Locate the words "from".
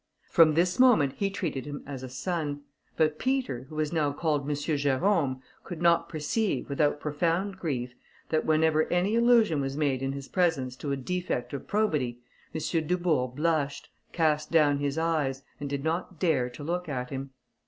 0.31-0.55